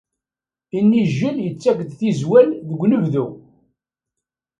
[0.77, 3.25] Inijel yettak-d tizwal deg unebdu